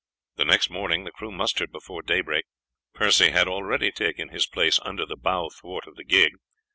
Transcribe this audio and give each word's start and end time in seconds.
The 0.37 0.45
next 0.45 0.71
morning 0.71 1.03
the 1.03 1.11
crews 1.11 1.35
mustered 1.37 1.71
before 1.71 2.01
daybreak. 2.01 2.45
Percy 2.95 3.29
had 3.29 3.47
already 3.47 3.91
taken 3.91 4.29
his 4.29 4.47
place 4.47 4.79
under 4.81 5.05
the 5.05 5.15
bow 5.15 5.51
thwart 5.51 5.85
of 5.85 5.93
the 5.95 6.03
gig. 6.03 6.31